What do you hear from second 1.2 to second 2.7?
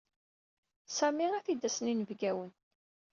ad t-id-asen yinebgawen.